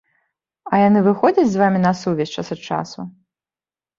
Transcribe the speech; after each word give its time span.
А 0.71 0.75
яны 0.87 0.99
выходзяць 1.07 1.51
з 1.55 1.61
вамі 1.61 1.79
на 1.85 1.91
сувязь 2.01 2.33
час 2.37 2.47
ад 2.55 2.61
часу? 2.69 2.99